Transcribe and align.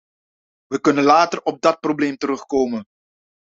Wij 0.67 0.79
kunnen 0.79 1.03
later 1.03 1.43
op 1.43 1.61
dat 1.61 1.79
probleem 1.79 2.17
terugkomen. 2.17 2.83